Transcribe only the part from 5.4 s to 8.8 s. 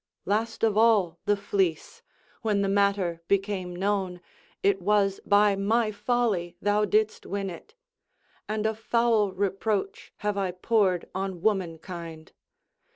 my folly thou didst win it; and a